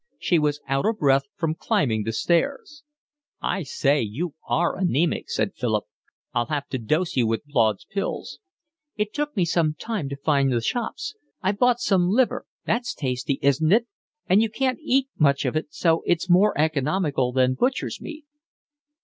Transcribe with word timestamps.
She 0.17 0.39
was 0.39 0.61
out 0.67 0.87
of 0.87 0.97
breath 0.97 1.25
from 1.35 1.53
climbing 1.53 2.01
the 2.05 2.11
stairs. 2.11 2.81
"I 3.39 3.61
say, 3.61 4.01
you 4.01 4.33
are 4.49 4.75
anaemic," 4.75 5.29
said 5.29 5.53
Philip. 5.53 5.83
"I'll 6.33 6.47
have 6.47 6.67
to 6.69 6.79
dose 6.79 7.15
you 7.15 7.27
with 7.27 7.45
Blaud's 7.45 7.85
Pills." 7.85 8.39
"It 8.95 9.13
took 9.13 9.37
me 9.37 9.45
some 9.45 9.75
time 9.75 10.09
to 10.09 10.15
find 10.15 10.51
the 10.51 10.59
shops. 10.59 11.13
I 11.43 11.51
bought 11.51 11.79
some 11.81 12.09
liver. 12.09 12.47
That's 12.65 12.95
tasty, 12.95 13.37
isn't 13.43 13.71
it? 13.71 13.85
And 14.25 14.41
you 14.41 14.49
can't 14.49 14.79
eat 14.81 15.07
much 15.19 15.45
of 15.45 15.55
it, 15.55 15.71
so 15.71 16.01
it's 16.07 16.27
more 16.27 16.57
economical 16.57 17.31
than 17.31 17.53
butcher's 17.53 18.01
meat." 18.01 18.25